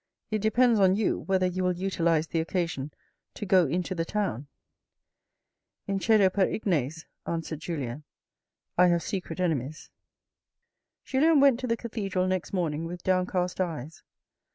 [0.35, 2.91] "It depends on you whether you will utilise the occasion
[3.35, 4.47] to go into the town.""
[5.87, 8.03] Incedo per ignes," answered Julien.
[8.79, 9.91] (I have secret enemies).
[11.03, 14.01] Julien went to the cathedral next morning with downcast eyes.